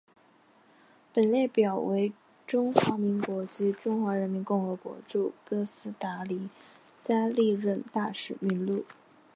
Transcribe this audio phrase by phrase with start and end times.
[1.13, 2.11] 本列表为
[2.47, 6.49] 中华民国及中华人民共和国驻哥斯达黎
[7.03, 8.83] 加历任大使名录。